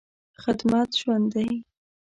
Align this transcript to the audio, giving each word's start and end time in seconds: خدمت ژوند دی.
خدمت 0.43 0.89
ژوند 0.99 1.25
دی. 1.33 1.49